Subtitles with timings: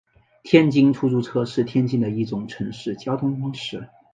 [0.41, 3.87] 天津出租车是天津的一种城市交通方式。